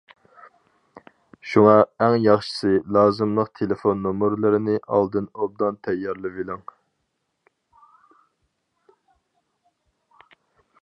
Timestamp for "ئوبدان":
5.35-5.81